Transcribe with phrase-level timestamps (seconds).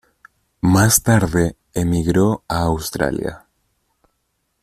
[0.61, 3.45] Más tarde emigró a Australia.